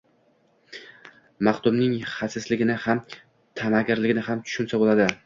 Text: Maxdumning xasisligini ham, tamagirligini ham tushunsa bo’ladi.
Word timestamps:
Maxdumning 1.49 1.93
xasisligini 2.13 2.79
ham, 2.87 3.03
tamagirligini 3.61 4.25
ham 4.31 4.43
tushunsa 4.49 4.81
bo’ladi. 4.87 5.09